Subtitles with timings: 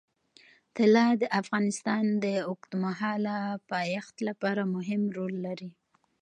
[0.77, 3.37] طلا د افغانستان د اوږدمهاله
[3.71, 5.71] پایښت لپاره مهم رول لري.